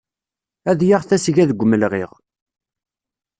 Ad 0.69 0.79
yaɣ 0.89 1.01
tasga 1.05 1.43
deg 1.49 1.61
umelɣiɣ. 1.63 2.11